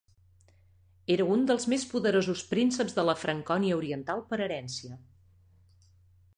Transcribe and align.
Era 1.15 1.27
un 1.33 1.43
dels 1.51 1.67
més 1.73 1.85
poderosos 1.91 2.41
prínceps 2.55 2.97
de 3.01 3.05
la 3.11 3.17
Francònia 3.27 3.79
oriental 3.83 4.27
per 4.33 4.43
herència. 4.49 5.01